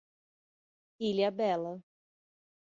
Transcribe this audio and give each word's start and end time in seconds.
Ilhabela 1.09 1.73